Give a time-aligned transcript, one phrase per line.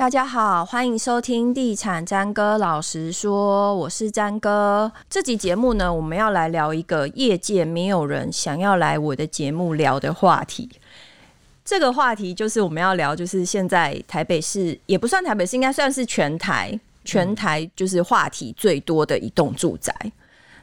[0.00, 4.90] 大家好，欢迎收听《地产詹哥老实说》，我是詹哥。
[5.10, 10.70] 这集节目呢，我们要来聊一个业界没有人想要来我的节目聊的话题。
[11.66, 19.94] 这个话题就是我们要聊，就是现在台北市也不算台北市，应该算是全台，全台就是话题最多的一栋住宅。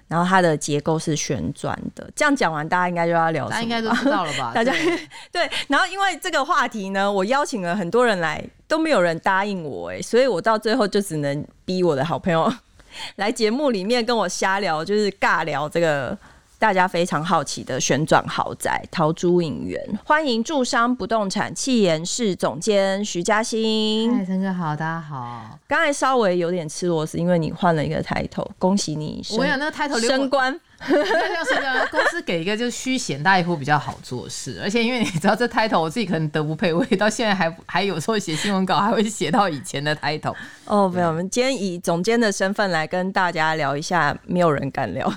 [0.07, 3.49] 然后它的结构是旋转的，这样讲完，大家应该就要聊？
[3.49, 4.51] 大家应该都知道了吧？
[4.55, 4.71] 大家
[5.31, 12.51] 对，然后因为这个话题呢，我邀请了很多人来，都没有人答应我，哎，所以我到最后就只能逼我的好朋友
[13.17, 16.17] 来节目里面跟我瞎聊，就是尬聊这个。
[16.59, 24.11] 大家非常好奇的旋转豪宅陶朱隐园，欢迎住商不动产气研室总监徐嘉欣。
[24.15, 25.59] 嗨，陈哥好，大家好。
[25.67, 29.23] 刚才稍微有点吃螺丝，因为你换了一个抬头，恭喜你！
[29.37, 30.59] 我有那个抬头升官。
[30.79, 40.35] 那就是呢，公司给一个就是虚显大一户比较好做事，而且因为你知道这抬头，我自己可能德不配位， 到现在还还有时候写新闻稿还会写到以前的抬头。
[40.65, 45.13] 哦，没有，我们今天以总监的身份来跟大家聊一下，没有人敢聊。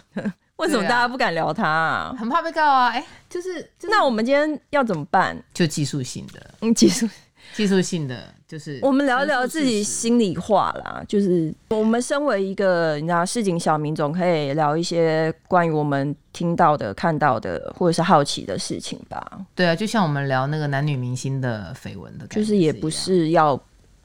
[0.60, 2.14] 为什么大家不敢聊他啊？
[2.18, 2.88] 很怕被告啊！
[2.88, 5.36] 哎、欸，就是，就是，那我们今天要怎么办？
[5.54, 7.08] 就技术性的，嗯，技术
[7.54, 11.02] 技术性的，就是我们聊一聊自己心里话啦。
[11.08, 19.40] 就是我们身为一个你知道市井小民，总可以聊一些关于我们听到的、看到的，或者是好奇的事情吧。
[19.54, 23.60] 对啊，就像我们聊那个男女明星的绯闻的，就是也不是要。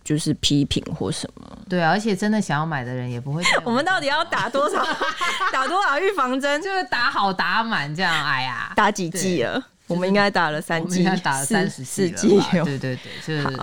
[0.06, 3.42] 就是批评或什么，对啊，而且真的想要买的人也不会。
[3.66, 4.86] 我们到底要打多少？
[5.52, 6.62] 打多少预防针？
[6.62, 8.14] 就是打好打满这样。
[8.24, 9.60] 哎呀，打几剂了？
[9.88, 12.40] 我们应该打了三剂，打了三十四剂。
[12.52, 13.60] 对对对，就是。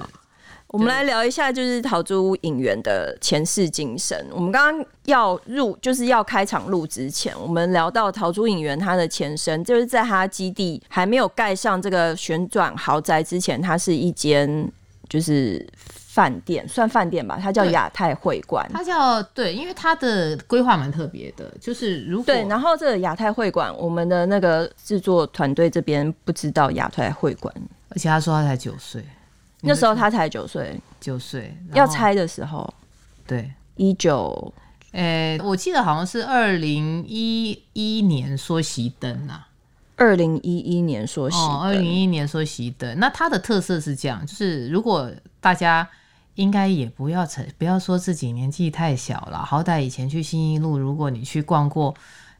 [0.66, 4.18] 我们来聊一下，就是陶朱隐园的前世今生。
[4.32, 14.68] 我们刚刚要入，就是要开场录之前，我们聊到陶朱隐园他的前身，就是在他基地还没有盖上这个旋转豪宅之前，他是一间
[15.08, 15.64] 就是。
[16.12, 18.68] 饭店算饭店吧，它叫亚太会馆。
[18.70, 27.54] 它叫对，因为它的规划蛮特别的，就是如果对，然后这个亚太会馆，我们的那个制作团队这边不知道亚太会馆，
[27.88, 29.02] 而且他说他才九岁，
[29.62, 32.70] 那时候他才九岁，九岁要拆的时候，
[33.26, 34.52] 对，一九，
[34.90, 39.44] 哎，我记得好像是二零一一年说熄灯呐，
[39.96, 42.98] 二零一一年说熄灯，二零一一年说熄灯。
[42.98, 45.88] 那它的特色是这样，就是如果大家。
[46.34, 49.44] 应该也不要成，不要说自己年纪太小了。
[49.44, 51.94] 好歹以前去新一路，如果你去逛过，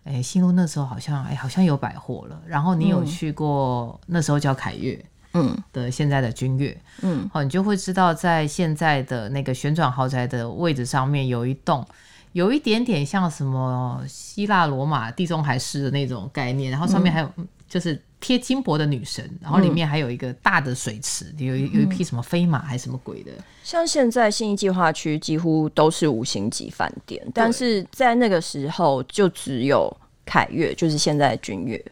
[0.04, 2.40] 哎，新路那时候好像哎，好像有百货了。
[2.46, 5.04] 然后你有去过、嗯、那时候叫凯悦，
[5.34, 11.86] 嗯，的现在的君悦，嗯，好，你就会知道在现在的那个旋转豪宅的位置上面有一栋，
[12.32, 17.98] 有一点点像什么希腊罗马地中海式的那种概念，然后上面还有、嗯、就是。
[18.24, 23.32] 贴金箔的女神，然后里面还有一个大的水池，嗯、有有一匹什么飞马还是什么鬼的。
[23.64, 29.92] 像现在信义计划区几乎都是五星级饭店，但是在那个时候就只有
[30.24, 31.84] 凯悦，就是现在的君悦，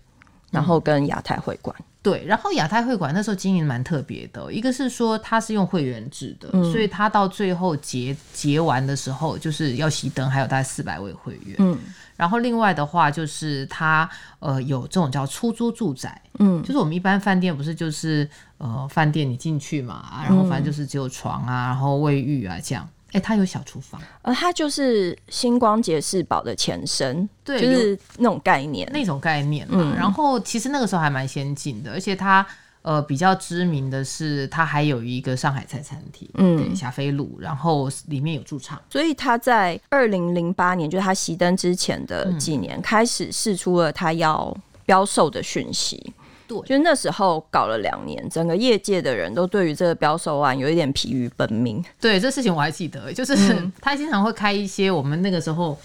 [0.52, 1.74] 然后跟亚太会馆。
[2.02, 11.56] 对，然后亚太会馆那时候经营蛮特别的，一个是说它是用会员制的，嗯、所以它到最后结结完的时候就是要熄灯，还有大概四百位会员。
[11.58, 11.78] 嗯。
[12.16, 14.08] 然后另外的话就是它
[14.40, 18.28] 呃有这种叫出租住宅，嗯，就是我们一般饭店不是就是
[18.58, 29.78] 呃饭店你进去嘛，然后反正就是只有床啊，然后卫浴啊这样，哎，它有小厨房，呃，它就是星光杰士堡的前身，对，就是那种概念，那种概念嘛。
[29.80, 32.46] 嗯，然后其实那个时候还蛮先进的，而且它。
[32.82, 44.56] 呃，比较知名的是，它还有一个上海菜餐厅，嗯，霞飞路，然后里面有驻唱，所以他在二零零八年，就是他熄灯之前的几年，嗯、开始试出了他要
[44.86, 46.14] 标售的讯息。
[46.58, 51.82] 对，就是那时候搞了两年，整个业界的人都对于这个标售案有一点疲于奔命。
[52.00, 55.78] 对，这事情我还记得，就是、嗯、他经常会开一些我们那个时候。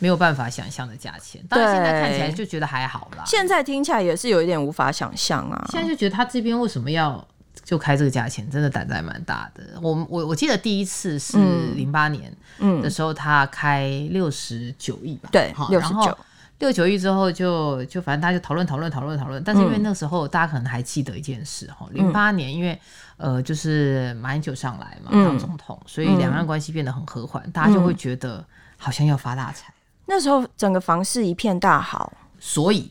[0.00, 3.24] 没有办法想象的价钱，但是现在看起来就觉得还好啦。
[3.26, 5.66] 现在听起来也是有一点无法想象啊。
[5.72, 7.26] 现在就觉得他这边为什么要
[7.64, 9.64] 就开这个价钱，真的胆子还蛮大的。
[9.82, 11.36] 我我我记得第一次是
[11.74, 12.32] 零八年
[12.80, 15.30] 的时候，他开六十九亿吧？
[15.32, 16.16] 对，六十九。
[16.58, 19.42] 六九一之后就就反正大家就讨论讨论讨论讨论。
[19.44, 22.78] 但是因为那时候大家可能还记得一件事哈，零八年因为
[23.16, 28.44] 呃就是马英九上来嘛当总统，所以两岸关系变得很和缓，大家就会觉得
[28.76, 29.72] 好像要发大财。
[30.04, 32.90] 那时候整个房市一片大好，所以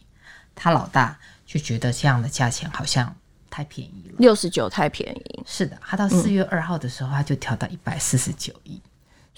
[0.55, 3.13] 他老大就觉得这样的价钱好像
[3.49, 5.43] 太便宜了，六十九太便宜。
[5.45, 8.79] 是的，他到四月二号的时候，他就调到一百四十九亿，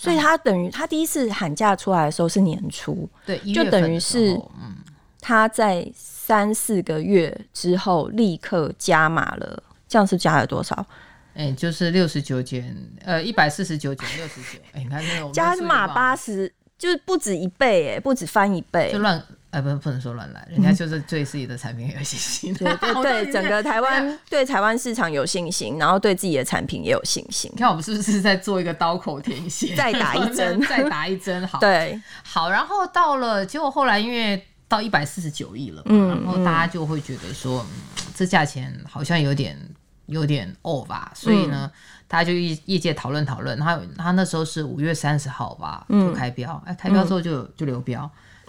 [0.01, 4.77] 所以他等于他第一次喊价出来的时候是年初，对，就等于是嗯，
[5.19, 10.85] 他在三四个月之后立刻加码了，这样是加了多少？
[11.33, 12.73] 哎，就是六十九减
[13.03, 19.21] 呃一百四十九减六十九，哎，你看那个加码八十，就是不止一倍，哎，不止翻一倍，就乱。
[19.51, 27.49] 哎，不，不能说乱来，人家就是对自己的产品很有信心，对 对对，整个台湾对台湾市场有信心，然后对自己的产品也有信心。
[27.55, 29.75] 你看我们是不是在做一个刀口舔血？
[29.75, 31.57] 再打一针， 再打一针，好。
[31.59, 39.57] 对，好，然后到了，结果后来因为到一百四十九亿了，嗯，然后大家就会觉得说，嗯、这价钱好像有点
[40.05, 41.71] 有点 over，所以呢，
[42.07, 43.57] 大家就业业界讨论讨论。
[43.57, 48.07] 他他那时候是五月三十号吧，就开标，哎、嗯，开标之后就就流标。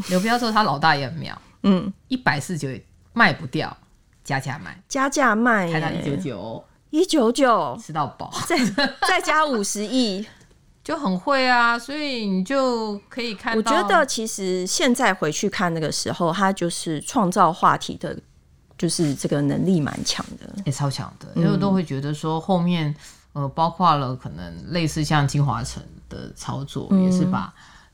[0.09, 2.69] 流标之后，他老大也很妙，嗯，一百四十九
[3.13, 3.77] 卖不掉，
[4.25, 7.79] 加价卖，加价卖，开到一九九，一九九。
[7.85, 8.59] 吃到饱， 再
[9.09, 10.25] 再加五十亿，
[10.83, 13.57] 就很会啊，所以你就可以看到。
[13.59, 18.17] 我觉得其实现在回去看那个时候，他就是创造话题的，
[18.79, 22.95] 就是这个能力蛮强的，也超强的，因为都会觉得说后面
[23.33, 27.53] 呃，包括了可能类似像金华城的操作，嗯、也是把。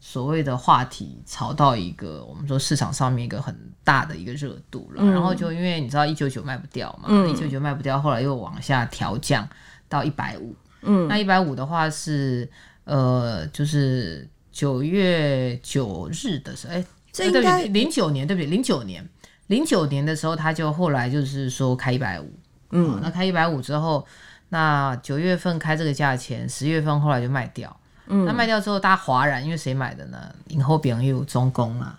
[0.09, 9.47] 所谓的话题炒到一个我们说市场上面一个很大的一个热度了，嗯、然后就因为你知道一九九卖不掉嘛，一九九卖不掉，后来又往下调降
[9.89, 12.49] 到一百五，嗯，那一百五的话是
[12.85, 18.49] 呃就是九月九日的时候，哎、欸，这应该零九年对不对？
[18.49, 19.05] 零九年
[19.49, 22.33] 零九年的时候，他就后来就是说开一百五，
[22.71, 24.07] 嗯，那开一百五之后，
[24.51, 27.77] 那九月份开这个价钱，十月份后来就卖掉。
[28.09, 30.19] 嗯，那卖掉之后，大家哗然，因为谁买的呢？
[30.49, 31.99] 影后饼又有中工啊，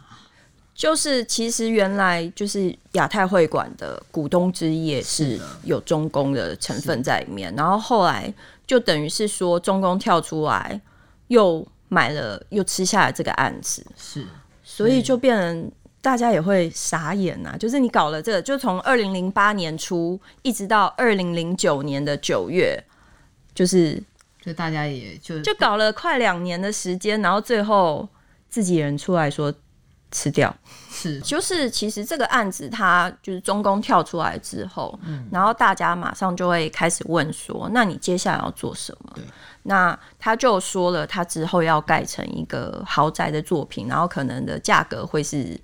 [0.74, 8.34] 就是其实原来就是亚太会馆的股东之一是有中工的成分在里面，然后后来
[8.66, 10.80] 就等于是说中工跳出来，
[11.28, 14.26] 又买了，又吃下了这个案子，是，
[14.64, 15.72] 所以就变成
[16.02, 22.82] 大家也会傻眼呐、啊，就是你搞了这个，就从二零零八年初一直到二零零九年的九月，
[23.54, 24.02] 就是。
[24.48, 28.08] 就大家也就就搞了快两年的时间，然后最后
[28.48, 29.54] 自己人出来说
[30.10, 30.56] 吃掉，
[30.90, 31.20] 是。
[31.20, 39.12] 就是其实这个案子他就是中公跳出来之后，嗯，然后大家马上就会开始问说，那你接下来要做什么？
[39.16, 39.24] 对，
[39.64, 45.60] 那他就说了，他之后要盖成一个豪宅的作品，然后可能的价格会是，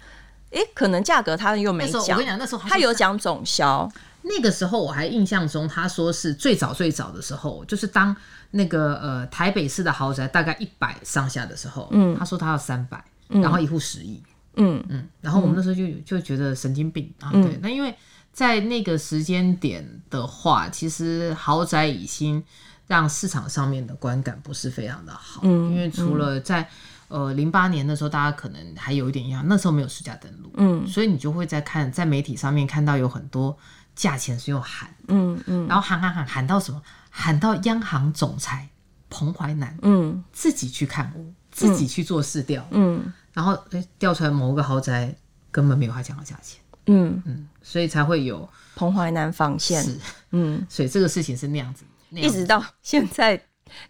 [0.52, 3.90] 哎，可能价格他又没讲，我跟你讲，那时候他有讲总销，
[4.24, 8.16] 那个时候我还印象中他说是最早最早的时候，就是当。
[8.56, 14.22] 那个呃，台北市的豪宅大概一百上下的时候，嗯，他说他要三百，然后一户十亿，
[14.58, 17.92] 嗯嗯，然后我们那时候就就觉得神经病、嗯、啊，对，那因为
[18.32, 22.44] 在那个时间点的话，其实豪宅已经
[22.86, 26.70] 让市场上面的观感不是非常的好，嗯，因为除了在
[27.08, 33.58] 呃零八年的时候，大家可能还有一点印象，那时候没有实价登录，嗯，所以你就会在看在媒体上面看到有很多
[33.96, 36.82] 价钱是用喊，嗯嗯，然后喊喊喊喊到什么？
[37.10, 38.68] 喊到央行总裁
[39.10, 45.14] 彭淮南，嗯，自己去看屋，自己去做市调，嗯，然后诶调出来某个豪宅
[45.52, 47.22] 根本没有他讲的价钱，嗯。
[47.26, 50.00] 嗯，所以才会有彭淮南防线，是，
[50.32, 53.40] 嗯，所以这个事情是那样子，那样子，一直到现在，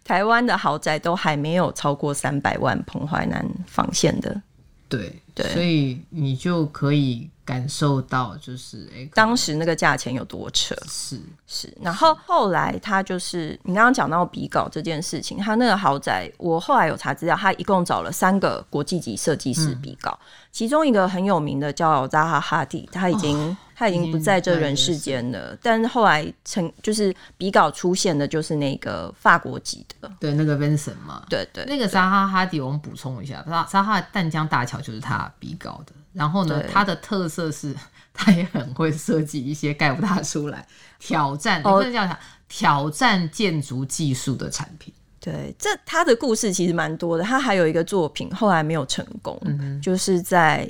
[0.04, 4.42] 台湾的豪宅都还没有超过三百万彭淮南防线的，
[4.88, 7.28] 对对，所以你就可以。
[7.46, 11.20] 感受到就是哎，当时那个价钱有多扯，是。
[11.46, 11.70] 是。
[11.78, 25.54] 然后后来他就是你刚刚讲到比稿这件事情，他那个豪宅，我后来有查资料，他一共找了三个国际级设计师比稿，嗯、其中一个很有名的叫扎哈哈迪，他已经、哦、他已经不在这人世间了。
[25.60, 35.92] 但是后来成就是比稿出现的就是那个法国籍的，对那个 Vincent 嘛，对对，那个扎哈哈迪，我们补充一下，扎扎哈淡江大桥就是他比稿的。
[36.12, 37.74] 然后呢，他的特色是，
[38.14, 40.66] 他也很会设计一些盖不大出来、
[40.98, 44.94] 挑战，哦、你不能叫啥挑战建筑技术的产品。
[45.18, 47.24] 对，这他的故事其实蛮多的。
[47.24, 50.68] 他还有一个作品后来没有成功，嗯、就是在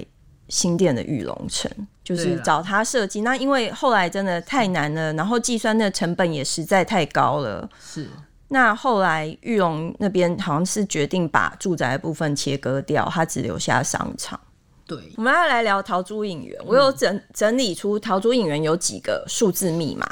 [0.49, 1.71] 新店的玉龙城，
[2.05, 3.23] 就是找他设计。
[3.23, 7.69] 那因为后来真的太难了，然后计算的成本也实在太高了。
[7.85, 8.09] 是。
[8.49, 14.39] 那后来玉龙那边好像是决定把住宅的部分切割掉，他只留下商场。
[14.87, 16.61] 对，我们要来聊陶朱隐园。
[16.67, 20.07] 我有整整理出陶朱隐园有几个数字密码。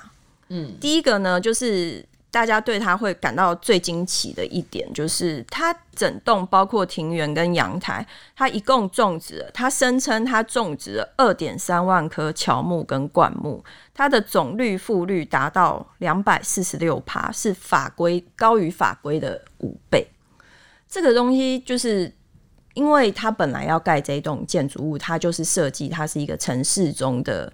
[0.49, 13.63] 嗯，第一个呢，就是大家对它会感到最惊奇的一点，就是它整栋包括庭园跟阳台，它一共种植了，它声称它种植了二点三万棵乔木跟灌木，
[13.93, 20.09] 它的总绿覆率达到两百四十六趴，是法规高于法规的五倍。
[20.89, 22.11] 这个东西就是。
[22.75, 27.53] 因为它本来要盖这栋建筑物，它就是设计它是一个城市中的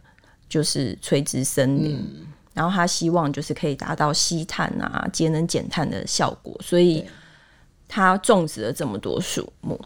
[0.48, 7.04] 就是垂直森林，嗯、然后他希望就是可以达到吸碳啊、节能减碳的效果，所以
[7.86, 9.78] 他种植了这么多树木。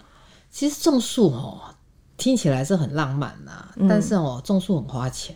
[0.50, 1.60] 其实种树哦，
[2.16, 5.34] 听起来是很浪漫呐、啊，嗯、但是哦，种树很花钱。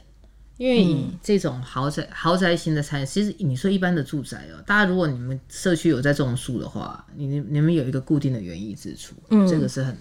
[0.57, 9.97] 因为以这种豪宅、豪宅型的产业，其实你说一般的住宅哦，大家如果你们社区有在种树的话，你你们有一个固定的园艺支出，嗯，这个是很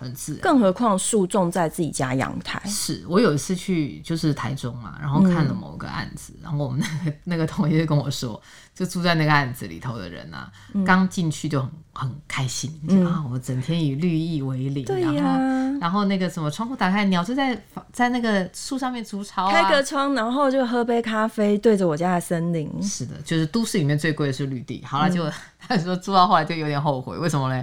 [0.00, 0.40] 很自然。
[0.40, 2.60] 更何况树种在自己家阳台。
[2.66, 8.40] 是我有一次去就是台中嘛，然后看了某个案子，嗯、然后我们那 个那个同学就跟我说，
[8.74, 10.50] 就住在那个案子里头的人啊，
[10.86, 22.70] 刚进去就很很开心，嗯、啊，我整天以绿意为邻，对呀、然后然后那个什么窗户打开，鸟就在在那个树上面筑巢、啊，开个窗，然后就喝杯咖啡，对着我家的森林。
[22.82, 24.82] 是的，就是都市里面最贵的是绿地。
[24.84, 27.62] 好了，就、嗯、他说住到后来就有点后悔，为什么呢？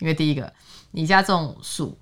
[0.00, 0.52] 因为第一个，
[0.90, 1.96] 你家种树，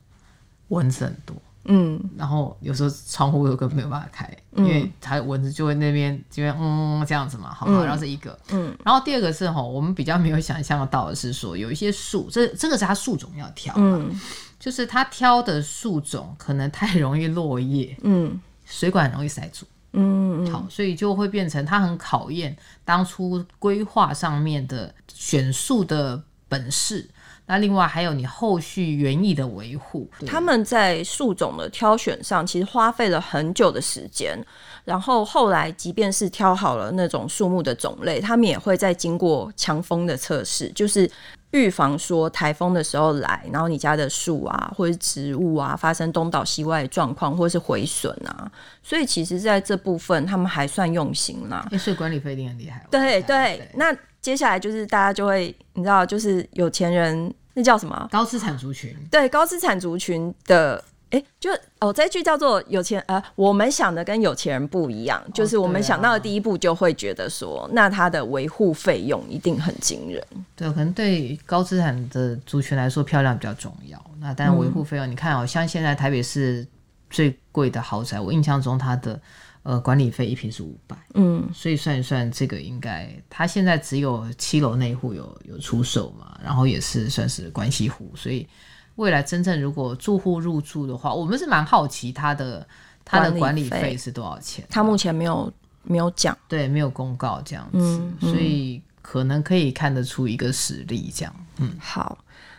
[0.69, 1.37] 蚊子很多。
[1.69, 14.17] 嗯，然后有时候窗户有个没有办法开，嗯、因为它蚊子就会那边这边嗯这样子嘛，好，好，然后是一个，嗯，然后第二个是哈，我们比较没有想象到的是说，有一些树，这这个是它树种要挑，嗯，
[14.61, 27.11] 就是它挑的树种可能太容易落叶，嗯，水管很容易塞住，嗯，嗯，好，所以就会变成它很考验当初规划上面的选树的本事。
[27.47, 34.37] 那另外还有你后续园艺的维护，他们在树种的挑选上其实花费了很久的时间，
[34.85, 41.09] 然后后来即便是挑好了那种树木的种类，他们也会再经过强风的测试，就是
[41.53, 48.51] 预防说台风的时候来，然后你家的树啊或者是植物啊发生东倒西歪的状况，或者是毁损啊，
[48.83, 51.69] 所以其实在这部分他们还算用心啦。
[51.79, 52.85] 所以管理费一定很厉害。
[52.91, 53.97] 对对，对那。
[54.27, 58.09] 接下来就是大家就会，你知道，就是有钱人，那叫什么？
[58.11, 58.93] 高资产族群。
[59.09, 70.21] 对，高资产族群的，哎、欸，就哦，这句叫做有钱，呃，我们想的跟有钱人不一样，就是我们想到的第一步就会觉得说，那它的维护费用一定很惊人。
[70.57, 74.05] 对，可能对高资产的族群来说，漂亮比较重要。
[74.19, 76.67] 那但维护费用，嗯、你看哦，像现在台北市
[77.09, 79.21] 最贵的豪宅，我印象中它的。
[79.69, 88.47] 呃，管理费一平是五百，嗯，所以算一算，这个应该他现在只有七楼那户有有出售嘛，然后也是算是关系户，所以
[88.95, 92.65] 未来真正如果住户入住的话，我们是蛮好奇他的
[93.05, 102.17] 他的管理费是多少钱，他目前没有没有讲，对，没有公告这样子，嗯嗯、所以可能可以看得出一个实力这样，嗯，好，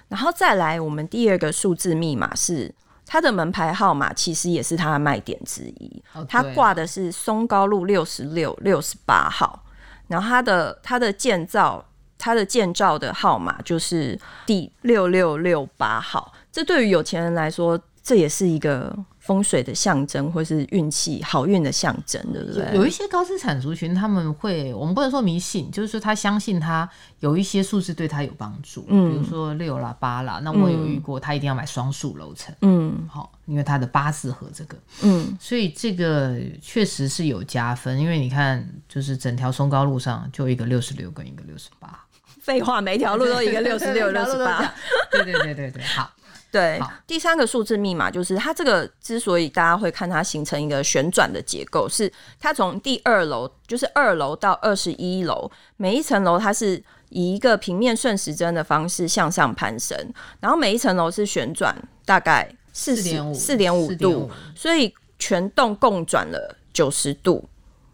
[0.10, 2.76] 然后再来，我们第二个数字密码是。
[3.08, 9.64] 它的门牌号码其实也是它的卖点之一，它挂的是松高路六十六六十八号，
[10.08, 11.84] 然后它的它的建造
[12.18, 18.96] 它的建造的号码就是第六六六八号，这对于有钱人来说，这也是一个。
[19.28, 22.74] 风水的象征，或是运气好运的象征，对不对？
[22.74, 30.40] 有一些高资产族群，他们会，我们不能说迷信，就是说他相信他有一些数字对他有帮助，嗯，比如说六啦、八啦。
[30.42, 38.00] 那我有遇过，他一定要买双数楼层，嗯，好，因为他的八字和这个，嗯，所以这个确实是有加分。
[38.00, 42.06] 因为你看，就是整条松高路上就一个六十六跟一个六十八，
[42.40, 44.74] 废话，每条路都一个六十六、 六十八，
[45.12, 46.10] 对对对对对，好。
[46.58, 59.98] 对，第三个数字密码就是它这个之所以大家会看它形成一个旋转的结构，是它从第二楼，就是二楼到二十一楼，每一层楼它是以一个平面顺时针的方式向上攀升，
[60.40, 67.48] 然后每一层楼是旋转大概四点五四点五度，所以全栋共转了九十度。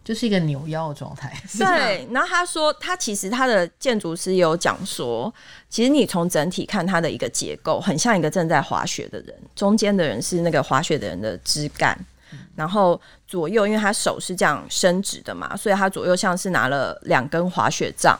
[0.03, 1.31] 就是一个扭腰的状态。
[1.57, 5.33] 对，然后他说，他其实他的建筑师有讲说，
[5.69, 11.97] 其实你从整体看它的一个结构，很像一个正在滑雪的人，中间的人是那个滑雪的人的枝干，
[12.31, 18.19] 嗯、然后左右，因为他手是这样伸直的嘛，所以他左右像是拿了两根滑雪杖，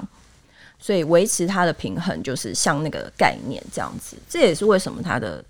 [0.79, 4.15] 所以维持他的平衡，就是像那个概念这样子。
[4.29, 5.43] 这也是为什么他的。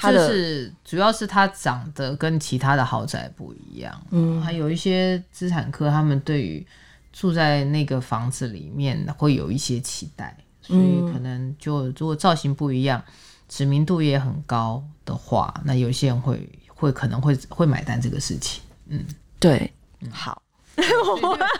[0.00, 6.64] 它就是主要是它长得跟其他的豪宅不一样，嗯，还有一些资产客他们对于
[7.12, 13.02] 住在那个房子里面会有一些期待，所以可能就如果造型不一样，
[13.48, 19.04] 知名度也很高的话，那有些人会会可能会会买单这个事情，嗯，
[19.40, 20.40] 对，嗯、好。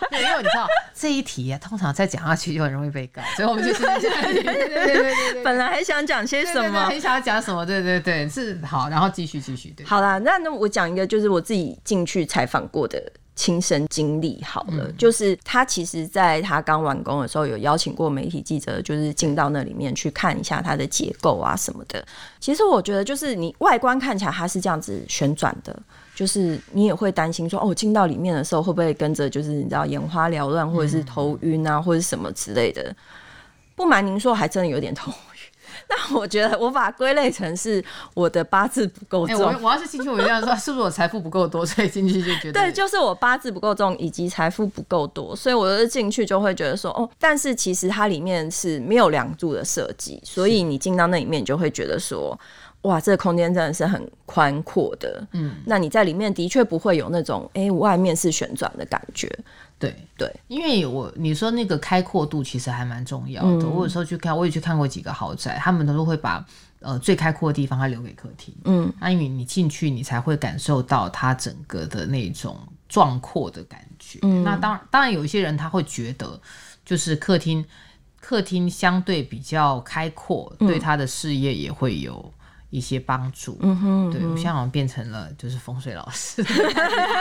[0.09, 9.85] 对，因为你知道 这一题啊，通常再讲下去就很容易被告，所以我们就是对对对，本来还想讲些什么，对对对，很想讲什么，对对对，是好，然后继续继续对。
[9.85, 22.05] 好啦，那那我讲一个，就是我自己进去采访过的亲身经历好了，嗯、就是他其实在他刚完工的时候，有邀请过媒体记者，就是进到那里面去看一下它的结构啊什么的。
[22.37, 25.73] 其实我觉得，就是你外观看起来它是这样子旋转的，
[26.13, 32.93] 就是你也会担心说，哦，进到里面的时候会不会跟着就是你知道眼花缭乱，或者是头晕啊，或者什么之类的。
[33.73, 35.13] 不瞒您说，还真的有点头。
[35.89, 37.83] 那我觉得我把它归类成是
[38.13, 39.37] 我的八字不够重。
[39.37, 52.37] 欸、我我要是进去，我就要说是不是我财富不够多，所以进去就觉得对，就是我八字不够重，以及财富不够多，所以我就进去就会觉得说哦，但是其实它里面是没有梁柱的设计，所以你进到那里面就会觉得说
[52.83, 55.21] 哇，这个空间真的是很宽阔的。
[55.33, 59.29] 嗯，那你在里面的确不会有那种哎、欸，外面是旋转的感觉。
[59.79, 63.63] 对对，因为我你说那个开阔度其实还蛮重要的。
[63.63, 66.45] 嗯、我有时候去看，我也去看过几个豪宅，他们都会把
[66.81, 68.53] 呃最开阔的地方，它留给客厅。
[68.65, 72.59] 嗯，那因为你进去，你才会感受到它整个的那种
[72.89, 74.19] 壮阔的感觉。
[74.23, 76.39] 嗯，那当当然有一些人他会觉得，
[76.83, 77.65] 就是客厅
[78.19, 82.33] 客厅相对比较开阔，对他的事业也会有
[82.69, 83.57] 一些帮助。
[83.61, 86.43] 嗯哼，对，我现在好像变成了就是风水老师。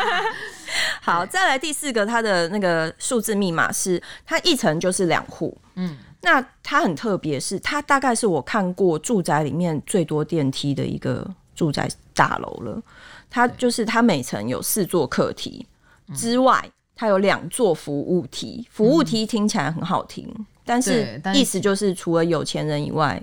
[1.01, 5.57] 好，再来第四个，它的那个数字密码是它一层就是两户。
[5.77, 12.83] 嗯，那它很特别，是它大概是我看过住宅里面最多电梯的一个住宅大楼了。
[13.31, 15.67] 它就是它每层有四座客梯
[16.15, 16.63] 之外，
[16.95, 18.67] 它有两座服务梯。
[18.71, 20.31] 服务梯听起来很好听，
[20.65, 23.23] 但是意思就是除了有钱人以外。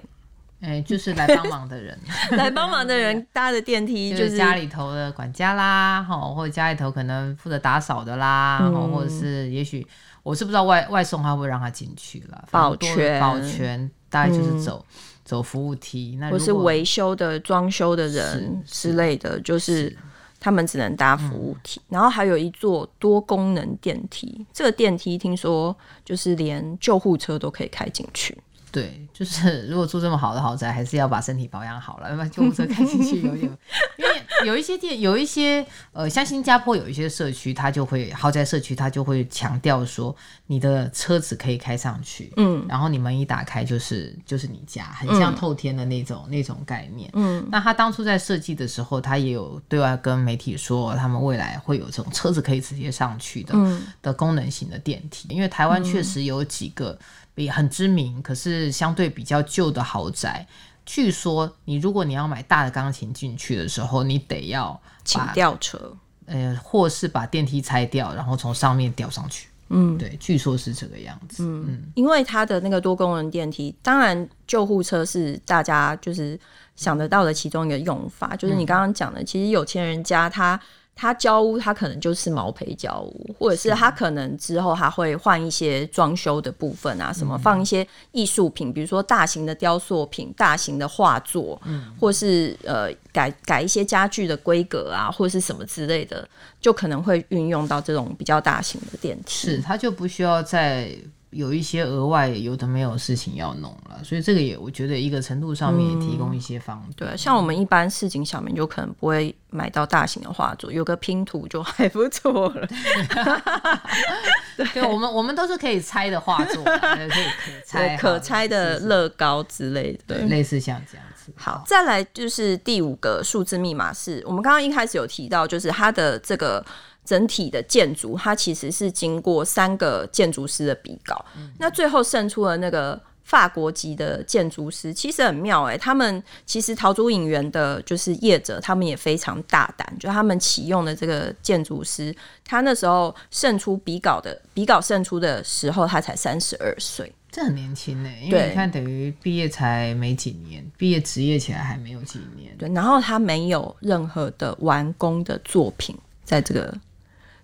[0.65, 1.97] 哎，就是来帮忙的人，
[2.31, 9.85] 来帮忙的人搭的电梯就是家里头的管家啦，哈，或者家里头可能负责打扫的啦，嗯、或者是也许
[10.23, 19.95] 我是不知道外外送他会不会让他进去了，保全保全大概就是走、嗯、走服务梯，那如果或是维修的装修的人之类的，就是。
[20.37, 28.37] 他们只能搭服务梯，然后还有一座多功能电梯，这个电梯听说就是连救护车都可以开进去。
[28.71, 33.49] 对，就是如果住这么好的豪宅，还是要把身体保养好了，要不然救护车开进去有点。
[33.97, 40.13] 因为有一些店，有一些呃，像新加坡有一些社区，它就会豪宅社区，它就会强调说，
[40.47, 47.47] 你的车子可以开上去，嗯，然后你门一打开就是就是你家，很像透天的那种、嗯、那种概念，嗯。
[47.49, 56.99] 那他当初在设计的时候，他也有对外跟媒体说，他们未来会有这种车子可以直接上去的、嗯、的功能型的电梯，因为台湾确实有几个。
[57.35, 60.47] 也很知名，可是相对比较旧的豪宅。
[60.85, 65.91] 据说你如果你要买大的钢琴进去的时候，你得要请吊车，
[66.25, 69.47] 呃，或是把电梯拆掉，然后从上面吊上去。
[69.69, 71.43] 嗯，对，据说是这个样子。
[71.43, 76.39] 嗯，嗯，因为它的那个多功能电梯，当然救护车是大家就是
[76.75, 80.59] 想得到的其中一个用法，就是你刚刚讲的，其实有钱人家他。
[80.95, 96.27] 他交屋，他可能就是毛坯交屋，或者是他可能之后还会换一些装修的部分啊，什么放一些艺术品，比如说大型的雕塑品、大型的画作，嗯，或是呃改改一些家具的规格啊，或者是什么之类的，
[96.61, 100.89] 就可能会运用到这种比较大型的电梯，是，他就不需要再。
[101.35, 106.91] 有一些额外有的没有事情要弄了，所以这个也我觉得一个程度上面也提供一些方便。
[106.91, 112.67] 嗯、对，像我们一般市井小民就可能不会买到大型的画作，有个拼图就还不错了。
[114.55, 117.21] 对，对我们我们都是可以拆的画作，可以可
[117.65, 121.33] 拆可拆的乐高之类的，对，类似像这样子。
[121.35, 126.65] 好，再来就是第五个数字密码是我们刚刚一开始有提到，就是它的这个。
[127.05, 135.77] 整体的建筑，它其实是经过三个建筑师的比稿，嗯、那最后胜出了那个法国籍的建筑师，其实很妙哎、欸。
[135.77, 148.25] 他们其实陶朱影园的就是业者，他们也非常大胆，就他们启用的这个建筑师，他那时候胜出比稿的比稿胜出的时候，他才三十二岁，这很年轻呢、欸。
[148.25, 152.55] 因为你看，等于毕业才没几年，毕业职业起来还没有几年。
[152.57, 156.75] 对，然后他没有任何的完工的作品在这个。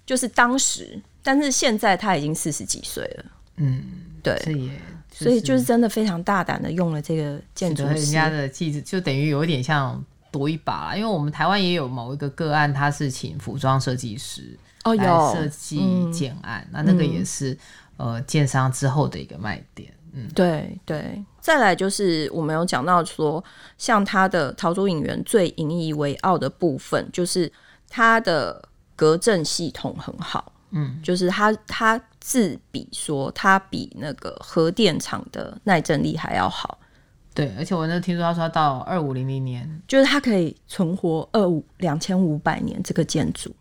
[0.06, 3.26] 就是当时，但是现在他已经四十几岁了。
[3.58, 3.84] 嗯，
[4.24, 10.96] 对，就是、所以就是真的非常大胆的用了这个建筑人家的技术，就等于有一点像赌一把啦。
[10.96, 15.80] 因为我们台湾也有某一个个案，他是请服装设计师哦，有设计
[16.12, 17.52] 建案，嗯、那那个也是、
[17.98, 19.94] 嗯、呃建商之后的一个卖点。
[20.14, 21.24] 嗯，对对。
[21.40, 23.44] 再来就是我们有讲到说，
[23.78, 27.52] 像他的陶朱影园最引以为傲的部分，就是
[27.88, 28.70] 他的。
[29.02, 36.78] 隔震系统很好，嗯，就是它它自比说它比那个核电厂的耐震力还要好，
[37.34, 43.52] 对，而且我那听说他说到二五零零年，就是它可以存活二五两千五百年这个建筑，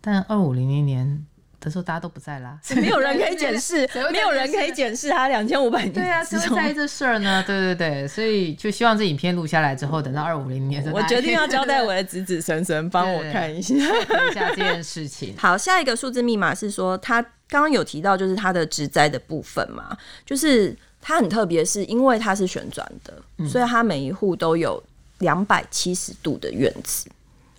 [0.00, 1.26] 但二五零零年
[1.64, 5.92] 的时候，大家都不在啦，没有人可以 检视，没有人可以检视他两千五百年。
[5.92, 7.42] 对啊，谁会在意这事儿呢？
[7.46, 15.34] 对对对，所以就希望这影片录下来之后，等到二五零年，我决定要交代我的子子孙孙 帮我看一下一下这件事情。
[15.40, 19.96] 好，下一个数字密码是说，他刚刚有提到就是他的植栽的部分嘛，
[20.26, 24.82] 就是它很特别，是因为它是旋转的，嗯、所以它每一户都有
[25.18, 27.08] 两百七十度的院子。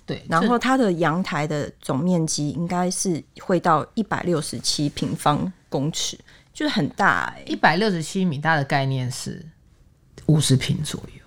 [0.06, 6.16] 对，然后它的阳台的总面积应该是会到一百六十七平方公尺，
[6.54, 7.52] 就是很大哎、欸。
[7.52, 9.44] 一百六十七米大的概念是
[10.28, 11.24] 五十平左右，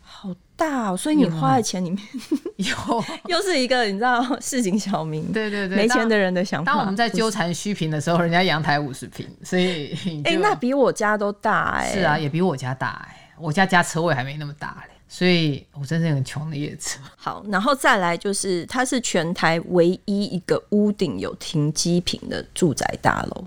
[0.00, 0.96] 好大哦！
[0.96, 2.00] 所以你花的钱里面
[2.56, 6.72] 有， 又是一个你知道市井小民，对对对，没钱的人的想法。
[6.72, 9.92] 当我们在纠缠虚平的时候，人家阳台五十平，所以
[10.24, 11.92] 哎、欸，那比我家都大哎、欸。
[11.94, 14.95] 是啊，也比我家大哎、欸，我家家车位还没那么大嘞、欸。
[15.08, 16.98] 所以我真是很穷的叶子。
[17.16, 23.44] 好，然后再来就是，它是全台唯一一个屋顶有停机坪的住宅大楼。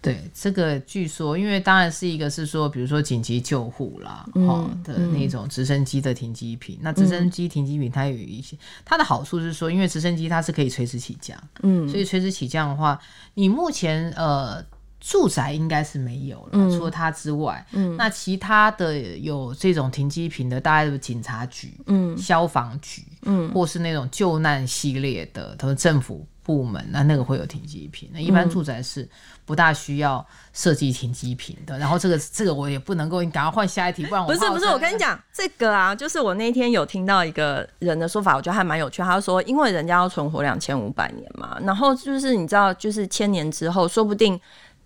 [0.00, 6.74] 对，这个据说，因为当然是一个是说，比如说紧急救护啦，嗯、哦的那种直升机的停机坪。
[6.76, 13.00] 嗯、那直升机停机坪它有一些，它的好处是说，因为直升机它是可以垂直起降，嗯，所以垂直起降的话，
[13.34, 14.64] 你目前呃。
[15.02, 28.08] 住宅应该是没有了，嗯、除了它之外，嗯、那其他的有这种停机坪的，大概是警察局、嗯、消防局，嗯、或是那种救难系列的，都是政府部门，那那个会有停机坪。
[28.12, 29.08] 那一般住宅是
[29.44, 31.76] 不大需要设计停机坪的。
[31.76, 39.02] 嗯、然后这个这个我也不能够，你赶快换下一题，不然我不是不是，我跟你讲这个啊，就是我那天有听到一个人的说法，我觉得还蛮有趣。
[39.02, 44.40] 他说，因为人家要存活两千五百年嘛，然后就是你知道，就是千年之后，说不定。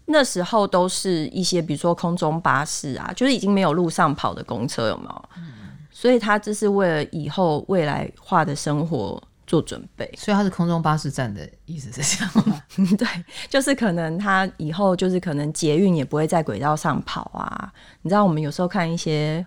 [0.06, 5.28] 那时候都是一些，比如说空中巴士啊，就是已经没有路上跑的公车，有没有？
[5.36, 5.52] 嗯、
[5.90, 10.08] 所以他这是为了以后未来化的生活做准备。
[10.16, 12.62] 所以他是空中巴士站的意思是这样吗？
[12.96, 13.06] 对，
[13.48, 17.72] 就是可能他以后就是可能捷运也不会在轨道上跑啊。
[18.02, 19.44] 你知道我们有时候看一些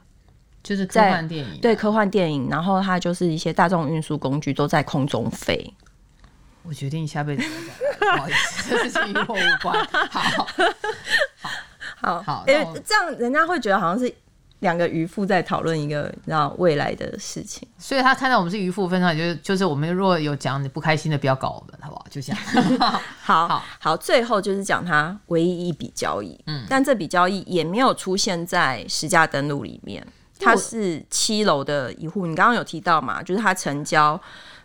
[0.62, 5.74] 就是科幻电影、啊，对科幻电影，然后它就是一些大众运输工具都在空中飞。
[6.64, 7.44] 我决定下辈子
[8.00, 9.88] 不好意思，这事情与我无关。
[10.10, 10.48] 好，
[12.02, 14.14] 好，好，因为这样人家会觉得好像是
[14.60, 22.06] 两个渔夫在讨论一个你知道未来的事情，所以他看到我们是渔夫分享，就是就是我们如果有讲你不开心的，不要搞我们，好不好？
[22.10, 22.42] 就这样。
[23.22, 30.06] 好好好，最后就是讲他唯一一笔交易，嗯，但这笔交易也没有出现在实价登录里面，
[30.40, 33.24] 他是七楼的一户，你刚刚有提到嘛？
[33.24, 34.20] 就是他成交，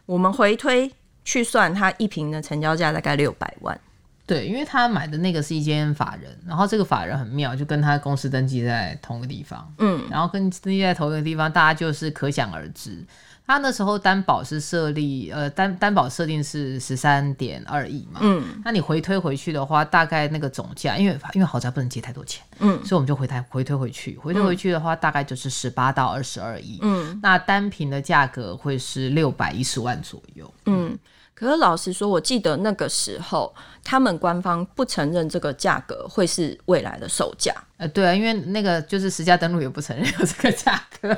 [0.07, 0.93] 我们回推。
[1.25, 3.79] 去算他一瓶的成交价大概六百万，
[4.27, 13.05] 对，因为他买的那个是一间法人，然后这个法人很妙，就跟他公司登记在同一个地方，嗯，然后跟登记在同一个地方，大家就是可想而知。
[13.47, 30.99] 他那时候担保是设立，呃，担担保设定是十三点二亿嘛，嗯，那你回推回去的话，大概那个总价，因为因为豪宅不能借太多钱，嗯，所以我们就回台回推回去，回推回去的话，大概就是十八到二十二亿，嗯，那单平的价格会是六百一十万左右，嗯。
[31.37, 33.53] 可是老实说，我记得那个时候，
[33.83, 37.53] 他们官方不承认这个价格会是未来的售价。
[37.77, 41.13] 呃，对啊，因为那个就是实价登录也不承认有这个价格。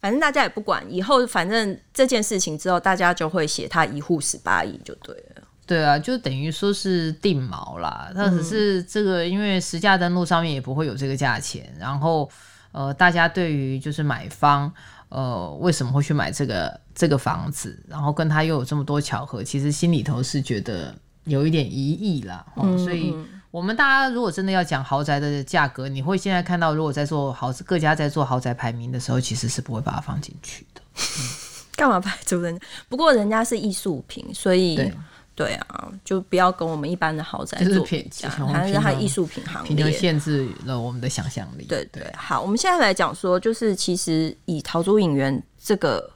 [0.00, 5.42] 反正大家也不管，以后反正这件事情之后，大家就会写他一户十八亿就对了。
[5.66, 8.10] 对啊，就等于说是定锚啦。
[8.14, 11.74] 那只是这个，因为实价登录上面也不会有这个价钱。
[11.78, 12.30] 然后，
[12.72, 14.72] 呃，大家对于就是买方。
[15.08, 17.80] 呃，为什么会去买这个这个房子？
[17.88, 20.92] 然后跟他又有这么多巧合，其实心里头是觉得
[21.24, 22.44] 有一点疑义啦。
[22.76, 23.14] 所以
[23.56, 30.82] 我们大家如果真的要讲豪宅的价格，你会现在看到，如果在做豪各家在做豪宅排名的时候，其实是不会把它放进去的。
[31.74, 32.66] 干、嗯、嘛排除人家？
[32.90, 34.92] 不过人家是艺术品，所以。
[35.34, 41.64] 对啊，就不要跟我们一般的豪宅做比较，还是它艺术品行业，限制了我们的想象力。
[41.64, 46.10] 对对，好，我们现在来讲说，就是其实以陶朱隐园这个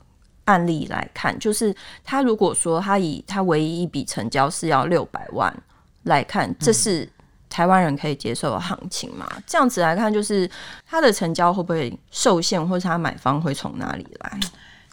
[0.46, 5.54] 案例来看，就是他如果说他以他唯一一笔成交是要六百万
[6.04, 7.06] 来看，这是
[7.50, 9.28] 台湾人可以接受的行情嘛？
[9.36, 10.48] 嗯、这样子来看，就是
[10.86, 14.40] 他的成交会不会受限，或是他买方会从哪里来？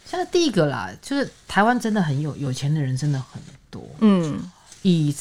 [0.05, 3.81] 像第一个啦，就是台湾真的很有有钱的人，真的很多。
[3.99, 4.41] 嗯，
[4.81, 5.15] 以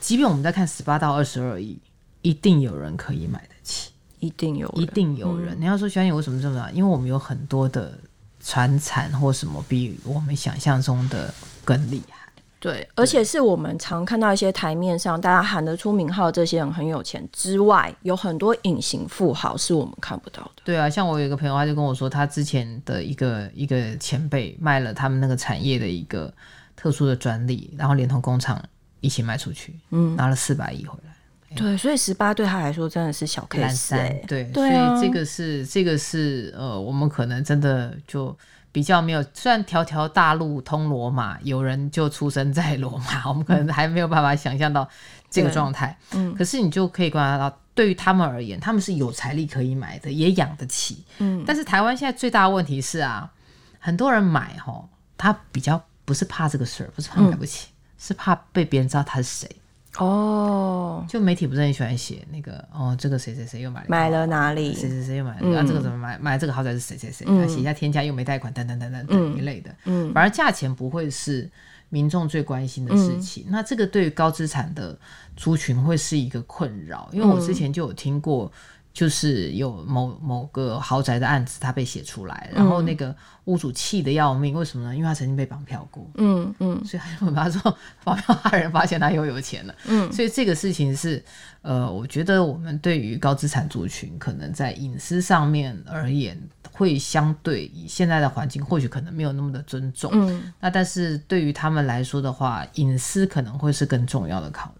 [0.00, 1.78] 即便我们在看十八到二十二亿，
[2.22, 3.90] 一定有人可以买得起，
[4.20, 5.54] 一定有，一定有人。
[5.56, 6.72] 嗯、你要说小颖为什么这么讲？
[6.74, 7.98] 因为我们有很多的
[8.42, 12.19] 传产或什么，比我们想象中的更厉害。
[12.60, 20.62] 对，而且是我们常看到一些台面上大家喊得出名号，这些人很有钱之外，有很多隐形富豪是我们看不到的。
[20.62, 26.32] 对啊，像我有一个朋友，他就跟我说，他之前的一个一个前辈卖了他们那个产业的一个。
[26.76, 28.58] 特殊的专利，然后连同工厂
[29.02, 31.14] 一起卖出去，嗯，拿了四百亿回来。
[31.54, 38.34] 对，所以十八对他来说真的是小 case，欸、对，所以这个是这个是呃，我们可能真的就
[38.72, 44.88] 比较没有，虽然条条大路通罗马，有人就出生在罗马， 我们可能还没有办法想象到
[45.28, 53.30] 这个状态，嗯，可是你就可以观察到，对于他们而言，他们是有财力可以买的，也养得起，嗯，但是台湾现在最大的问题是啊，
[53.78, 59.56] 很多人买哈，他比较不是怕这个事儿，不是怕买不起，嗯、是怕被别人知道他是谁。
[59.98, 66.18] 哦，就媒体不是很喜欢写那个哦，这个谁谁谁又买了买了哪里，谁谁谁又买了，嗯、啊，这个怎么买？
[66.18, 71.50] 买这个豪宅是谁谁谁，写、嗯、一下天价又没贷款等等等等等一类的，嗯，反而价钱不会是
[71.88, 73.44] 民众最关心的事情。
[73.48, 74.96] 嗯、那这个对于高资产的
[75.36, 78.50] 族群会是一个困扰，因为我之前就有听过。
[78.92, 84.94] 就是有某某个豪宅的案子，他被写出来，然后那个屋主气得要命，为什么呢？
[84.94, 91.22] 因为他曾经被绑票过，嗯嗯，所以他就把他说 绑票害人，发现他又有钱了，嗯，所以这个事情是，
[91.62, 96.36] 呃，我觉得我们对于高资产族群，可能在隐私上面而言，
[96.72, 104.79] 会相对以现在的环境，或许可能没有那么的尊重，嗯，那但是对于他们来说的话，隐私可能会是更重要的考量。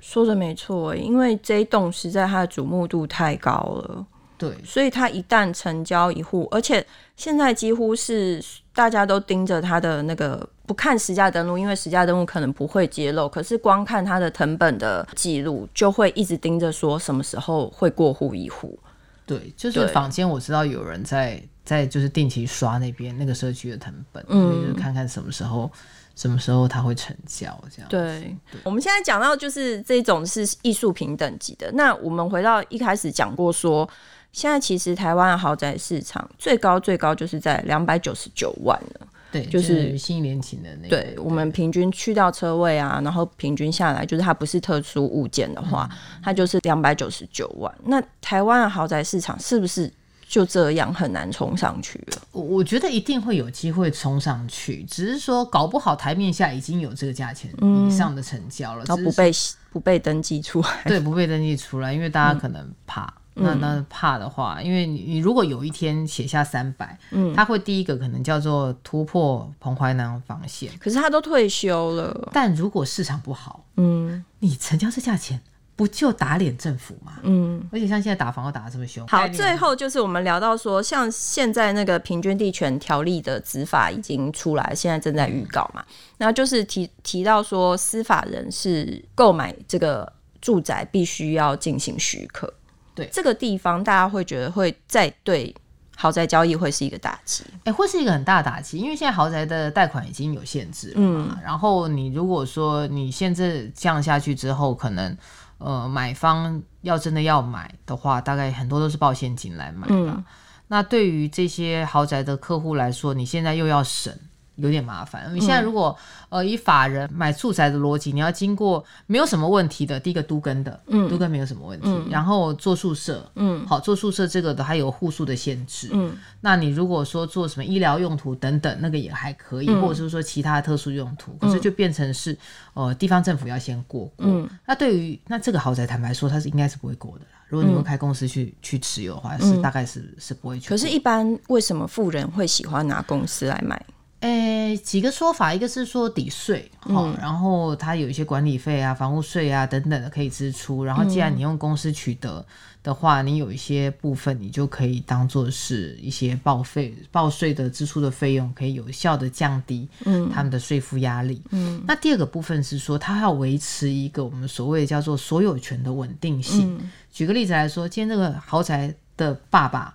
[0.00, 4.06] 说的没错，因为这一栋实在它的瞩目度太高了，
[4.36, 8.42] 对，所以它一旦成交一户，而且现在几乎是
[8.74, 18.78] 大家都盯着它的那个，不看实价登录，因为实价登录可能不会揭露，可是光看它的成本的记录，就会一直盯着说什么时候会过户一户。
[19.24, 25.70] 对，就是房间我知道有人在在就是定期刷那边那个社区的成本，嗯，就是看看什么时候。
[26.16, 27.46] 什么时候它会成交？
[27.70, 28.60] 这样对，对。
[28.64, 31.70] 我们现在讲到就是这种是艺术品等级的。
[31.74, 33.90] 那我们回到一开始讲过说，说
[34.32, 39.06] 现在其实台湾的豪宅市场最高最高就是在两百九十九万了。
[39.30, 40.88] 对，就是信义联勤的那個。
[40.88, 47.72] 对，我们平均去掉车位啊，然后平均下来，就是它不是特殊物件的话，嗯、它就是两百九十九万。
[47.84, 49.92] 那台湾的豪宅市场是不是？
[50.28, 52.22] 就这样很难冲上去了。
[52.32, 59.30] 我我觉得一定会有机会冲上去，只是说搞不好台面下已经有这个价钱以上的成交了，然后不被
[59.70, 60.68] 不被登记出来。
[60.84, 63.12] 对，不被登记出来，因为大家可能怕。
[63.38, 70.72] 嗯、那那怕的话，因为你你如果有一天写下三百，嗯，他会第一个可能叫做突破彭淮南防线。
[70.80, 72.30] 可是他都退休了。
[72.32, 75.38] 但如果市场不好，嗯，你成交这价钱。
[75.76, 77.18] 不就打脸政府吗？
[77.22, 79.06] 嗯，而且像现在打房又打的这么凶。
[79.08, 85.84] 好，最后就是我们聊到说，像现在那个平均地权条例的执法已经出来，现在正在预告嘛。
[86.16, 90.10] 然后就是提提到说，司法人是购买这个
[90.40, 92.50] 住宅必须要进行许可。
[92.94, 95.54] 对，这个地方大家会觉得会再对
[95.94, 97.44] 豪宅交易会是一个打击。
[97.58, 101.36] 哎、欸，会是一个很大的打击，因为现在豪宅的贷款已经有限制了嘛。
[101.36, 105.14] 嗯，然后你如果说你限制降下去之后，可能。
[105.58, 109.94] 呃，买方要真的要买的话，大概很多都是报现金来买吧。
[109.94, 110.24] 嗯、
[110.68, 114.18] 那对于这些豪宅的客户来说，你现在又要审。
[114.56, 115.30] 有点麻烦。
[115.34, 115.96] 你现在如果、
[116.28, 121.88] 嗯、呃以法人买住宅的逻辑，你要经过没有什么问题的，第一个都更的，嗯，都更没有什么问题。
[121.88, 132.36] 嗯、然后做宿舍，嗯，好做宿舍这个的还有户数的限制，嗯，那你如果说做什么医疗用途等等，那个也还可以，嗯、或者是说其他特殊用途，可是就变成是
[132.74, 134.12] 呃地方政府要先过过。
[134.18, 137.30] 嗯，那对于那这个豪宅，坦白说，它是应该是不会过的啦。
[137.48, 140.68] 如果你们开公司去、嗯、去持有的话，是大概是是不会去。
[140.68, 143.80] 可是，一般为什么富人会喜欢拿公司来买？
[144.20, 150.82] 诶、欸，几个说法，一个是说抵税，好、嗯，然后它有一些管理费啊、房屋税啊等等的可以支出。
[150.84, 152.44] 然后，既然你用公司取得
[152.82, 159.86] 的话，嗯、你有一些部分你就可以当做是一些报费报税的支出的费用，可以有效的降低
[160.32, 161.42] 他们的税负压力。
[161.50, 166.74] 嗯，那第二个部分是说，它要维持一个我们所谓叫做所有权的稳定性。
[166.80, 169.94] 嗯、举个例子来说，今天这个豪宅的爸爸。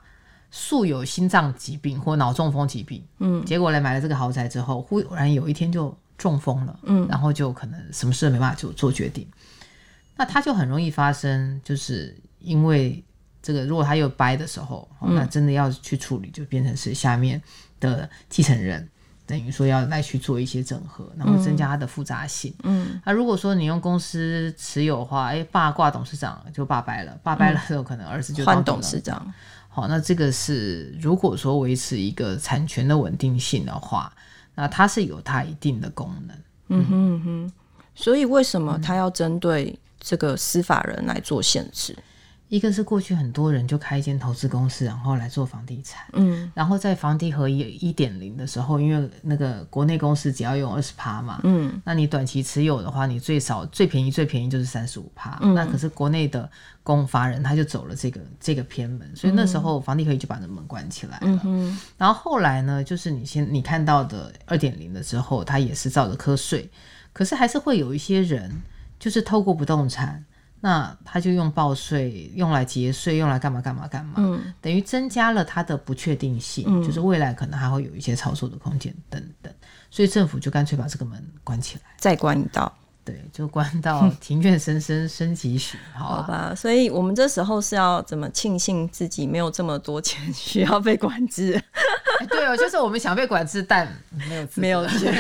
[0.52, 9.26] 素有心脏疾病或脑中风疾病，嗯，结果来买了这个豪宅之后，忽然有一天就中风了，嗯，然后就可能什么事都没办法做做决定，
[10.18, 13.02] 那他就很容易发生，就是因为
[13.42, 17.42] 这个，如果他有掰的时候，嗯，那真的要去处理，就变成是下面
[17.80, 18.86] 的继承人，
[19.26, 29.34] 等于说要来去做一些整合，然后增加他的复杂性，嗯，那如果说你用公司持有的话，哎，爸挂董事长就爸掰了，爸掰了之后，可能儿子就当换董事长。
[29.74, 34.12] 好，那这个是如果说维持一个产权的稳定性的话，
[34.54, 36.38] 那它是有它一定的功能。
[36.68, 37.52] 嗯哼嗯哼，
[37.96, 41.98] 所以为什么它要针对这个司法人来做限制？
[42.52, 55.56] 一个是过去很多人就开一间投资公司，然后来做房地产，嗯，然后在房地合一一点零的时候，因为那个国内公司只要用二十趴嘛，嗯，那你短期持有的话，你最少最便宜最便宜就是三十五趴，嗯。
[55.56, 56.52] 那可是国内的
[56.84, 61.40] 公法人他就走了这个这个偏门，所以那时候房地合一就把那门关起来了。
[61.46, 66.70] 嗯然后后来呢，就是你先你看到的二点零的时候，它也是照着课税，
[67.14, 68.52] 可是还是会有一些人
[69.00, 70.26] 就是透过不动产。
[70.62, 76.84] 那他就用报税，用来节税，用来干嘛干嘛干嘛，嗯，等于增加了他的不确定性，嗯。
[76.84, 79.52] 就是未来可能还会有一些操作的空间等等，
[79.90, 82.72] 所以政府就干脆把这个门关起来，再关一道。
[83.04, 91.60] 对，就关到 庭院深深深几许，好吧，所以我们这时候是要怎么庆幸自己没有这么多钱 需要被管制？
[92.20, 93.88] 哎对哦，就是我们想被管制，但
[94.30, 95.12] 没有没有钱。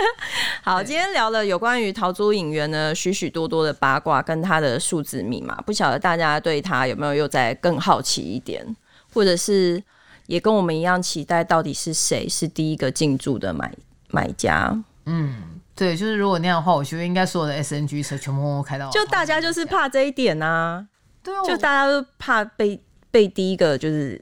[0.64, 8.64] 好，今天聊了有关于陶朱隐园呢许许多多的八卦跟它的数字密码，不晓得大家对它有没有又再更好奇一点，
[9.12, 9.82] 或者是
[10.26, 13.70] 也跟我们一样期待到底是谁是第一个进驻的买
[14.10, 14.74] 买家？
[15.04, 20.84] 嗯，对，就是如果那样的话，我觉得应该所有的 SNG 车全部开到，就大家就是怕这一点啊，
[21.22, 24.20] 对啊，就大家都怕被被第一个就是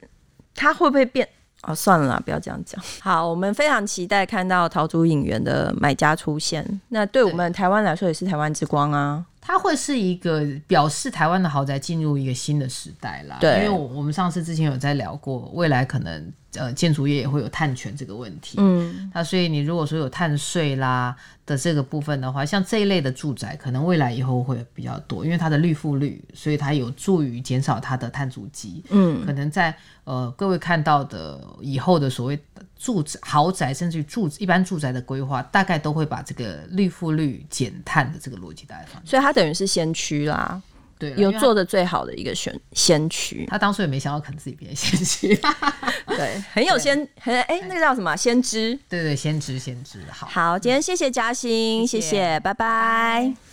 [0.53, 1.27] 他会不会变？
[1.61, 2.79] 啊，算了啦，不要这样讲。
[3.01, 6.79] 好，我们非常期待看到陶朱隐园的买家出现。
[6.89, 9.25] 那对我们台湾来说，也是台湾之光啊。
[9.39, 13.37] 它会是一个表示台湾的豪宅进入一个新的时代啦。
[13.39, 18.57] 对，因为我我们上次之前有在聊过，未来可能呃建筑业也会有碳权这个问题。
[18.59, 28.83] 嗯，那所以你如果说有碳税啦的这个部分的话，像这一类的住宅，可能未来以后会比较多，因为它的绿覆率，所以它有助于减少它的碳足迹。
[28.89, 29.73] 嗯，可能在
[30.03, 32.37] 呃各位看到的以后的所谓
[32.79, 39.01] 住宅豪宅，甚至于住一般住宅的规划，大概都会把这个绿覆率减碳的这个逻辑带放。
[39.05, 40.61] 所以它等于是先驱啦，
[40.99, 43.45] 对，有做的最好的一个选先驱。
[43.49, 45.39] 他当初也没想到可能自己变先驱，
[46.07, 48.77] 对，很有先很哎、欸，那个叫什么先知？
[48.89, 49.99] 对对，先知先知。
[50.11, 52.53] 好，好，今天谢谢嘉欣，谢谢，谢谢拜拜。
[52.53, 53.46] 拜拜。